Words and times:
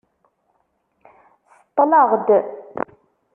Seṭṭleɣ-d. 1.65 2.29